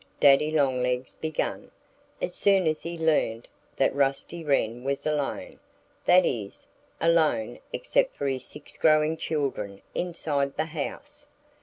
Daddy 0.19 0.49
Longlegs 0.49 1.15
began, 1.15 1.69
as 2.23 2.33
soon 2.33 2.65
as 2.65 2.81
he 2.81 2.97
learned 2.97 3.47
that 3.75 3.93
Rusty 3.93 4.43
Wren 4.43 4.83
was 4.83 5.05
alone 5.05 5.59
that 6.05 6.25
is, 6.25 6.65
alone 6.99 7.59
except 7.71 8.15
for 8.15 8.25
his 8.25 8.43
six 8.43 8.77
growing 8.77 9.15
children 9.15 9.79
inside 9.93 10.57
the 10.57 10.65
house. 10.65 11.27